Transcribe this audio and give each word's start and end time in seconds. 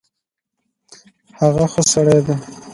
هغه 1.39 1.65
ښۀ 1.71 1.81
سړی 1.91 2.17
ډی 2.25 2.35